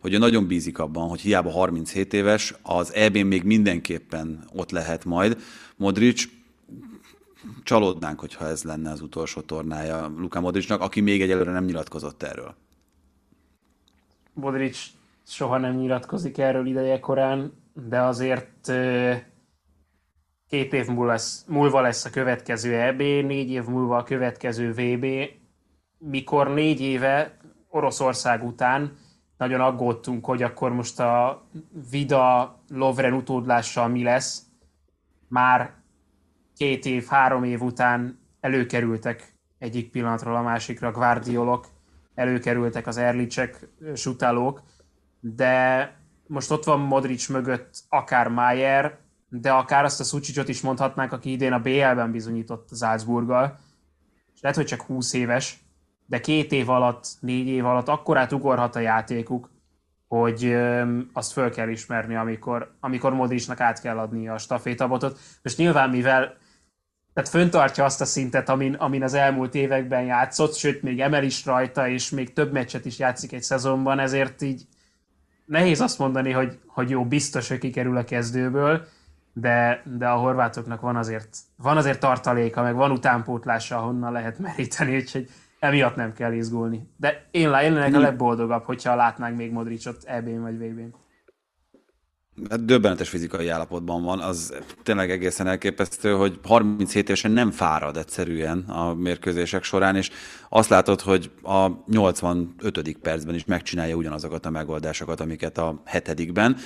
hogy 0.01 0.15
ő 0.15 0.19
nagyon 0.19 0.47
bízik 0.47 0.79
abban, 0.79 1.09
hogy 1.09 1.21
hiába 1.21 1.51
37 1.51 2.13
éves, 2.13 2.55
az 2.63 2.95
eb 2.95 3.17
még 3.17 3.43
mindenképpen 3.43 4.45
ott 4.53 4.71
lehet 4.71 5.05
majd. 5.05 5.43
Modric 5.77 6.25
csalódnánk, 7.63 8.21
hogyha 8.21 8.47
ez 8.47 8.63
lenne 8.63 8.91
az 8.91 9.01
utolsó 9.01 9.41
tornája 9.41 10.13
Luka 10.17 10.41
Modricnak, 10.41 10.81
aki 10.81 11.01
még 11.01 11.23
egyelőre 11.23 11.53
nem 11.53 11.65
nyilatkozott 11.65 12.23
erről. 12.23 12.55
Modric 14.35 14.79
soha 15.25 15.59
nem 15.59 15.77
nyilatkozik 15.77 16.39
erről 16.39 16.67
ideje 16.67 17.01
korán, 17.01 17.53
de 17.89 18.01
azért 18.01 18.73
két 20.49 20.73
év 20.73 20.87
múlva 20.87 21.07
lesz, 21.07 21.45
múlva 21.49 21.81
lesz 21.81 22.05
a 22.05 22.11
következő 22.11 22.75
EB, 22.75 22.99
négy 22.99 23.51
év 23.51 23.65
múlva 23.65 23.97
a 23.97 24.03
következő 24.03 24.73
VB, 24.73 25.07
mikor 25.99 26.49
négy 26.49 26.81
éve 26.81 27.37
Oroszország 27.69 28.45
után 28.45 28.97
nagyon 29.37 29.61
aggódtunk, 29.61 30.25
hogy 30.25 30.43
akkor 30.43 30.73
most 30.73 31.01
a 31.01 31.43
Vida 31.91 32.57
Lovren 32.69 33.13
utódlással 33.13 33.89
mi 33.89 34.03
lesz. 34.03 34.43
Már 35.29 35.75
két 36.57 36.85
év, 36.85 37.07
három 37.07 37.45
év 37.45 37.63
után 37.63 38.19
előkerültek 38.41 39.35
egyik 39.59 39.91
pillanatról 39.91 40.37
a 40.37 40.43
másikra 40.43 40.89
a 40.89 40.93
Guardiolok, 40.93 41.67
előkerültek 42.15 42.87
az 42.87 42.97
Erlicsek, 42.97 43.69
sutálók, 43.95 44.63
de 45.25 45.91
most 46.27 46.51
ott 46.51 46.65
van 46.65 46.81
Modric 46.81 47.29
mögött 47.29 47.75
akár 47.89 48.29
Mayer, 48.29 48.99
de 49.29 49.51
akár 49.51 49.85
azt 49.85 50.01
a 50.01 50.05
Szucsicsot 50.05 50.49
is 50.49 50.61
mondhatnánk, 50.61 51.13
aki 51.13 51.31
idén 51.31 51.53
a 51.53 51.61
BL-ben 51.61 52.13
bizonyított 52.13 52.69
Salzburggal, 52.77 53.59
és 54.35 54.41
lehet, 54.41 54.57
hogy 54.57 54.67
csak 54.67 54.83
20 54.83 55.13
éves, 55.13 55.59
de 56.07 56.21
két 56.21 56.53
év 56.53 56.69
alatt, 56.69 57.07
négy 57.21 57.47
év 57.47 57.67
alatt 57.67 57.89
akkorát 57.89 58.33
ugorhat 58.33 58.77
a 58.77 58.81
játékuk, 58.81 59.51
hogy 60.09 60.57
azt 61.13 61.33
föl 61.33 61.51
kell 61.51 61.69
ismerni, 61.69 62.15
amikor, 62.15 62.77
amikor 62.81 63.15
Modricnak 63.15 63.61
át 63.61 63.81
kell 63.81 63.99
adni 63.99 64.29
a 64.29 64.39
stafétabotot. 64.39 65.19
Most 65.43 65.57
nyilván, 65.57 65.91
mivel 65.91 66.37
tehát 67.15 67.29
föntartja 67.29 67.85
azt 67.85 68.01
a 68.01 68.05
szintet, 68.05 68.49
amin, 68.49 68.75
amin 68.75 69.03
az 69.03 69.15
elmúlt 69.15 69.55
években 69.55 70.03
játszott, 70.03 70.55
sőt, 70.55 70.83
még 70.83 71.01
emel 71.01 71.25
is 71.25 71.47
rajta, 71.47 71.89
és 71.89 72.11
még 72.11 72.33
több 72.33 72.53
meccset 72.53 72.85
is 72.85 72.99
játszik 72.99 73.33
egy 73.33 73.43
szezonban, 73.43 73.99
ezért 73.99 74.43
így 74.43 74.67
nehéz 75.45 75.81
azt 75.81 75.99
mondani, 75.99 76.31
hogy, 76.31 76.59
hogy 76.67 76.91
jó, 76.91 77.05
biztos, 77.05 77.49
hogy 77.49 77.59
kikerül 77.59 77.97
a 77.97 78.05
kezdőből, 78.05 78.87
de, 79.33 79.83
de 79.85 80.09
a 80.09 80.17
horvátoknak 80.17 80.81
van 80.81 80.97
azért, 80.97 81.37
van 81.57 81.77
azért 81.77 82.01
tartaléka, 82.01 82.63
meg 82.63 82.75
van 82.75 82.91
utánpótlása, 82.91 83.77
ahonnan 83.77 84.13
lehet 84.13 84.39
meríteni, 84.39 84.97
úgyhogy 84.97 85.31
emiatt 85.59 85.97
nem 85.97 86.13
kell 86.13 86.33
izgulni. 86.33 86.89
De 86.97 87.27
én 87.31 87.51
lennék 87.51 87.95
a 87.95 87.99
legboldogabb, 87.99 88.65
hogyha 88.65 88.95
látnánk 88.95 89.37
még 89.37 89.53
Modricot 89.53 90.05
EB-n 90.05 90.41
vagy 90.41 90.59
VB-n. 90.59 90.95
Hát 92.51 92.65
döbbenetes 92.65 93.09
fizikai 93.09 93.49
állapotban 93.49 94.03
van, 94.03 94.21
az 94.21 94.55
tényleg 94.83 95.11
egészen 95.11 95.47
elképesztő, 95.47 96.13
hogy 96.13 96.39
37 96.45 97.05
évesen 97.05 97.31
nem 97.31 97.51
fárad 97.51 97.97
egyszerűen 97.97 98.59
a 98.59 98.95
mérkőzések 98.95 99.63
során, 99.63 99.97
és 99.97 100.11
azt 100.49 100.69
látod, 100.69 101.01
hogy 101.01 101.31
a 101.43 101.69
85. 101.87 102.97
percben 103.03 103.35
is 103.35 103.45
megcsinálja 103.45 103.95
ugyanazokat 103.95 104.47
a 104.47 104.51
megoldásokat, 104.51 105.21
amiket 105.21 105.59
a 105.59 105.83
hetedikben. 105.85 106.57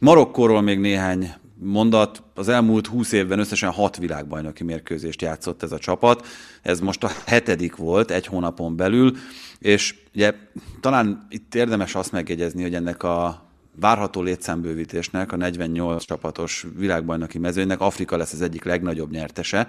Marokkóról 0.00 0.60
még 0.60 0.78
néhány 0.78 1.34
mondat. 1.60 2.22
Az 2.34 2.48
elmúlt 2.48 2.86
20 2.86 3.12
évben 3.12 3.38
összesen 3.38 3.70
hat 3.70 3.96
világbajnoki 3.96 4.64
mérkőzést 4.64 5.22
játszott 5.22 5.62
ez 5.62 5.72
a 5.72 5.78
csapat. 5.78 6.26
Ez 6.62 6.80
most 6.80 7.04
a 7.04 7.10
hetedik 7.26 7.76
volt 7.76 8.10
egy 8.10 8.26
hónapon 8.26 8.76
belül, 8.76 9.16
és 9.58 9.94
ugye 10.14 10.34
talán 10.80 11.26
itt 11.28 11.54
érdemes 11.54 11.94
azt 11.94 12.12
megjegyezni, 12.12 12.62
hogy 12.62 12.74
ennek 12.74 13.02
a 13.02 13.47
várható 13.80 14.22
létszámbővítésnek, 14.22 15.32
a 15.32 15.36
48 15.36 16.04
csapatos 16.04 16.66
világbajnoki 16.76 17.38
mezőnynek 17.38 17.80
Afrika 17.80 18.16
lesz 18.16 18.32
az 18.32 18.42
egyik 18.42 18.64
legnagyobb 18.64 19.10
nyertese. 19.10 19.68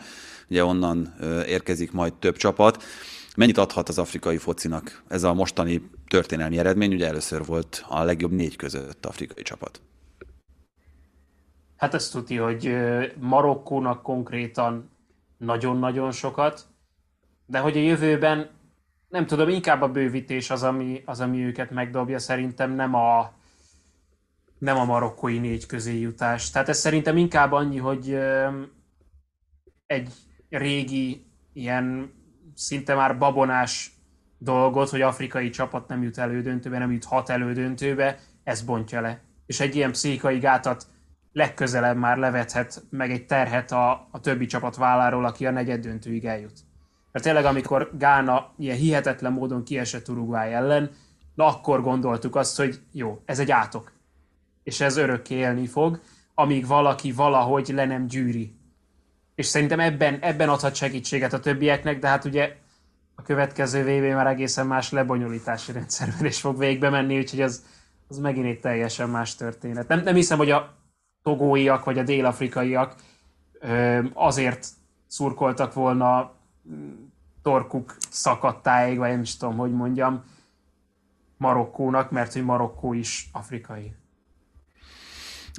Ugye 0.50 0.64
onnan 0.64 1.14
érkezik 1.46 1.92
majd 1.92 2.14
több 2.14 2.36
csapat. 2.36 2.84
Mennyit 3.36 3.58
adhat 3.58 3.90
az 3.90 3.98
afrikai 3.98 4.38
focinak 4.38 5.04
ez 5.08 5.24
a 5.24 5.34
mostani 5.34 5.90
történelmi 6.08 6.58
eredmény? 6.58 6.94
Ugye 6.94 7.08
először 7.08 7.46
volt 7.46 7.86
a 7.88 8.04
legjobb 8.04 8.32
négy 8.32 8.56
között 8.56 9.06
afrikai 9.06 9.44
csapat. 9.44 9.82
Hát 11.78 11.94
ezt 11.94 12.12
tudja, 12.12 12.44
hogy 12.44 12.76
Marokkónak 13.20 14.04
konkrétan 14.04 14.90
nagyon-nagyon 15.38 16.12
sokat, 16.12 16.66
de 17.46 17.60
hogy 17.60 17.78
a 17.78 17.82
jövőben 17.82 18.50
nem 19.10 19.26
tudom, 19.26 19.50
inkább 19.50 19.82
a 19.82 19.92
bővítés 19.92 20.50
az, 20.50 20.64
ami, 20.64 21.02
az, 21.06 21.20
ami 21.20 21.44
őket 21.44 21.72
megdobja, 21.72 22.20
szerintem 22.20 22.72
nem 22.72 22.96
a, 22.96 23.32
nem 24.60 24.78
a 24.78 24.86
marokkói 24.86 25.38
négy 25.38 25.66
közé 25.66 26.00
jutás. 26.00 26.50
Tehát 26.50 26.70
ez 26.70 26.78
szerintem 26.78 27.18
inkább 27.18 27.52
annyi, 27.52 27.78
hogy 27.78 28.18
egy 29.86 30.14
régi, 30.50 31.26
ilyen 31.54 32.14
szinte 32.56 32.96
már 32.96 33.18
babonás 33.18 33.92
dolgot, 34.38 34.90
hogy 34.90 35.02
afrikai 35.02 35.50
csapat 35.50 35.88
nem 35.88 36.04
jut 36.04 36.18
elődöntőbe, 36.18 36.78
nem 36.78 36.92
jut 36.92 37.06
hat 37.06 37.30
elődöntőbe, 37.30 38.20
ez 38.44 38.62
bontja 38.62 39.02
le. 39.02 39.22
És 39.46 39.60
egy 39.60 39.76
ilyen 39.76 39.92
pszichikai 39.92 40.40
gátat 40.40 40.88
legközelebb 41.32 41.98
már 41.98 42.18
levethet 42.18 42.84
meg 42.90 43.12
egy 43.12 43.26
terhet 43.26 43.72
a, 43.72 44.08
a 44.12 44.20
többi 44.20 44.46
csapat 44.46 44.76
válláról, 44.76 45.26
aki 45.26 45.46
a 45.46 45.52
negyed 45.52 45.82
döntőig 45.82 46.26
eljut. 46.26 46.60
Mert 47.12 47.26
tényleg, 47.26 47.46
amikor 47.46 47.92
Gána 47.98 48.54
ilyen 48.58 48.78
hihetetlen 48.78 49.32
módon 49.32 49.64
kiesett 49.64 50.10
Uruguay 50.10 50.54
ellen, 50.54 50.92
na 51.36 51.46
akkor 51.46 51.82
gondoltuk 51.82 52.36
azt, 52.36 52.58
hogy 52.58 52.80
jó, 52.92 53.22
ez 53.26 53.40
egy 53.40 53.52
átok. 53.52 53.92
És 54.70 54.82
ez 54.82 54.98
örökké 54.98 55.36
élni 55.36 55.68
fog, 55.68 56.00
amíg 56.34 56.68
valaki 56.68 57.12
valahogy 57.12 57.68
le 57.68 57.86
nem 57.86 58.08
gyűri. 58.08 58.56
És 59.36 59.46
szerintem 59.46 59.80
ebben, 59.80 60.20
ebben 60.22 60.50
adhat 60.50 60.76
segítséget 60.76 61.34
a 61.34 61.40
többieknek, 61.40 62.00
de 62.00 62.08
hát 62.08 62.26
ugye 62.26 62.56
a 63.16 63.22
következő 63.22 63.84
VB 63.84 64.14
már 64.14 64.28
egészen 64.28 64.68
más 64.68 64.92
lebonyolítási 64.92 65.72
rendszerben 65.72 66.26
is 66.26 66.40
fog 66.40 66.58
végbe 66.58 66.90
menni, 66.90 67.18
úgyhogy 67.18 67.42
az, 67.42 67.66
az 68.08 68.18
megint 68.18 68.46
egy 68.46 68.60
teljesen 68.60 69.10
más 69.10 69.36
történet. 69.36 69.88
Nem, 69.88 70.04
nem 70.04 70.16
hiszem, 70.16 70.38
hogy 70.38 70.52
a 70.52 70.76
togóiak 71.24 71.84
vagy 71.84 71.98
a 71.98 72.04
dél-afrikaiak 72.04 72.96
azért 74.14 74.68
szurkoltak 75.08 75.74
volna 75.74 76.32
mm, 76.70 76.92
torkuk 77.42 77.96
szakadtáig, 78.10 78.98
vagy 78.98 79.10
nem 79.10 79.22
is 79.22 79.38
tudom, 79.38 79.58
hogy 79.58 79.72
mondjam, 79.72 80.24
Marokkónak, 81.38 82.12
mert 82.12 82.34
hogy 82.34 82.44
Marokkó 82.44 82.94
is 82.94 83.30
afrikai. 83.32 83.94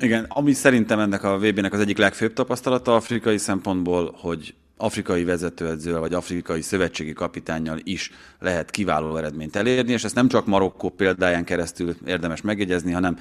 Igen, 0.01 0.25
ami 0.29 0.53
szerintem 0.53 0.99
ennek 0.99 1.23
a 1.23 1.39
VB-nek 1.39 1.73
az 1.73 1.81
egyik 1.81 1.99
legfőbb 1.99 2.33
tapasztalata 2.33 2.95
afrikai 2.95 3.39
szempontból, 3.39 4.15
hogy 4.21 4.55
afrikai 4.77 5.25
vezetőedzővel 5.25 6.01
vagy 6.01 6.15
afrikai 6.15 6.61
szövetségi 6.61 7.13
kapitánnyal 7.13 7.79
is 7.83 8.11
lehet 8.39 8.71
kiváló 8.71 9.17
eredményt 9.17 9.57
elérni, 9.57 9.93
és 9.93 10.05
ezt 10.05 10.15
nem 10.15 10.29
csak 10.29 10.47
Marokkó 10.47 10.89
példáján 10.89 11.45
keresztül 11.45 11.95
érdemes 12.07 12.41
megjegyezni, 12.41 12.93
hanem 12.93 13.19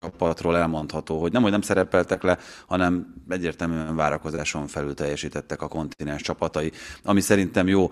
csapatról 0.00 0.56
elmondható, 0.56 1.20
hogy 1.20 1.32
nem, 1.32 1.42
hogy 1.42 1.50
nem 1.50 1.60
szerepeltek 1.60 2.22
le, 2.22 2.38
hanem 2.66 3.14
egyértelműen 3.28 3.96
várakozáson 3.96 4.66
felül 4.66 4.94
teljesítettek 4.94 5.62
a 5.62 5.68
kontinens 5.68 6.22
csapatai, 6.22 6.72
ami 7.02 7.20
szerintem 7.20 7.68
jó. 7.68 7.90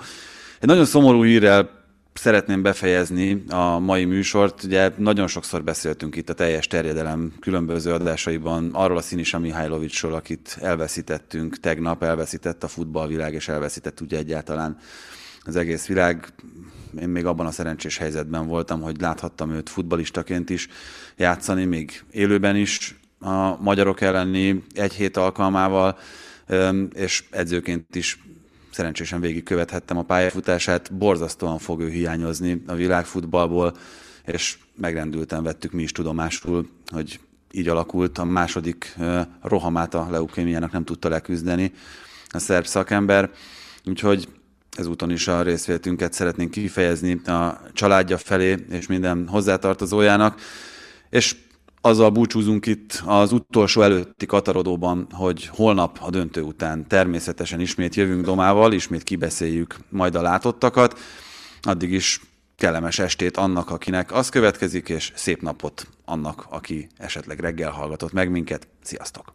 Egy 0.60 0.68
nagyon 0.68 0.84
szomorú 0.84 1.24
hírrel 1.24 1.81
szeretném 2.22 2.62
befejezni 2.62 3.44
a 3.48 3.78
mai 3.78 4.04
műsort. 4.04 4.62
Ugye 4.62 4.90
nagyon 4.96 5.26
sokszor 5.26 5.64
beszéltünk 5.64 6.16
itt 6.16 6.28
a 6.28 6.34
teljes 6.34 6.66
terjedelem 6.66 7.32
különböző 7.40 7.92
adásaiban 7.92 8.70
arról 8.72 8.96
a 8.96 9.00
Sinisa 9.00 9.38
Mihajlovicsról, 9.38 10.14
akit 10.14 10.58
elveszítettünk 10.60 11.60
tegnap, 11.60 12.02
elveszített 12.02 12.64
a 12.64 12.68
futballvilág, 12.68 13.34
és 13.34 13.48
elveszített 13.48 14.00
ugye 14.00 14.18
egyáltalán 14.18 14.78
az 15.44 15.56
egész 15.56 15.86
világ. 15.86 16.32
Én 17.00 17.08
még 17.08 17.26
abban 17.26 17.46
a 17.46 17.50
szerencsés 17.50 17.96
helyzetben 17.96 18.46
voltam, 18.46 18.80
hogy 18.80 19.00
láthattam 19.00 19.50
őt 19.50 19.68
futbalistaként 19.68 20.50
is 20.50 20.68
játszani, 21.16 21.64
még 21.64 22.02
élőben 22.10 22.56
is 22.56 22.98
a 23.20 23.62
magyarok 23.62 24.00
elleni 24.00 24.64
egy 24.74 24.92
hét 24.92 25.16
alkalmával, 25.16 25.98
és 26.94 27.24
edzőként 27.30 27.96
is 27.96 28.18
szerencsésen 28.72 29.20
végigkövethettem 29.20 29.96
a 29.96 30.02
pályafutását. 30.02 30.94
Borzasztóan 30.94 31.58
fog 31.58 31.80
ő 31.80 31.88
hiányozni 31.88 32.62
a 32.66 32.74
világfutballból, 32.74 33.76
és 34.26 34.58
megrendülten 34.76 35.42
vettük 35.42 35.72
mi 35.72 35.82
is 35.82 35.92
tudomásul, 35.92 36.68
hogy 36.86 37.20
így 37.50 37.68
alakult. 37.68 38.18
A 38.18 38.24
második 38.24 38.96
rohamát 39.42 39.94
a 39.94 40.08
leukémiának 40.10 40.72
nem 40.72 40.84
tudta 40.84 41.08
leküzdeni 41.08 41.72
a 42.28 42.38
szerb 42.38 42.66
szakember, 42.66 43.30
úgyhogy 43.84 44.28
ezúton 44.76 45.10
is 45.10 45.28
a 45.28 45.42
részvétünket 45.42 46.12
szeretnénk 46.12 46.50
kifejezni 46.50 47.24
a 47.24 47.60
családja 47.72 48.18
felé 48.18 48.56
és 48.70 48.86
minden 48.86 49.28
hozzátartozójának, 49.28 50.40
és 51.10 51.36
azzal 51.82 52.10
búcsúzunk 52.10 52.66
itt 52.66 53.02
az 53.06 53.32
utolsó 53.32 53.82
előtti 53.82 54.26
katarodóban, 54.26 55.06
hogy 55.10 55.46
holnap 55.46 55.98
a 56.00 56.10
döntő 56.10 56.42
után 56.42 56.88
természetesen 56.88 57.60
ismét 57.60 57.94
jövünk 57.94 58.24
domával, 58.24 58.72
ismét 58.72 59.02
kibeszéljük 59.02 59.76
majd 59.88 60.14
a 60.14 60.22
látottakat. 60.22 60.98
Addig 61.62 61.92
is 61.92 62.20
kellemes 62.56 62.98
estét 62.98 63.36
annak, 63.36 63.70
akinek 63.70 64.12
az 64.12 64.28
következik, 64.28 64.88
és 64.88 65.12
szép 65.14 65.42
napot 65.42 65.86
annak, 66.04 66.46
aki 66.50 66.88
esetleg 66.96 67.40
reggel 67.40 67.70
hallgatott 67.70 68.12
meg 68.12 68.30
minket. 68.30 68.68
Sziasztok! 68.82 69.34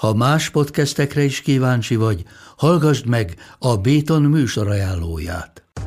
Ha 0.00 0.14
más 0.14 0.50
podcastekre 0.50 1.22
is 1.22 1.40
kíváncsi 1.40 1.96
vagy, 1.96 2.22
hallgassd 2.56 3.06
meg 3.06 3.34
a 3.58 3.76
Béton 3.76 4.22
műsor 4.22 4.68
ajánlóját. 4.68 5.63